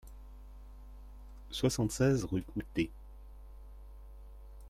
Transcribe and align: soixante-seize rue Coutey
soixante-seize 1.51 2.25
rue 2.25 2.41
Coutey 2.41 2.89